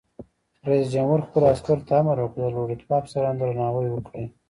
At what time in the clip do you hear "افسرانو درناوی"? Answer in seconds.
3.01-3.89